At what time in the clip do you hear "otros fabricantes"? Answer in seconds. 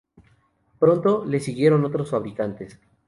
1.85-2.79